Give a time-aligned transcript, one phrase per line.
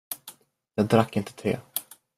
[0.75, 1.57] Jag drack inte te.